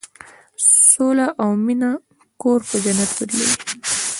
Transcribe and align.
سوله 0.89 1.27
او 1.41 1.49
مینه 1.65 1.91
کور 2.41 2.59
په 2.69 2.75
جنت 2.83 3.11
بدلوي. 3.17 3.51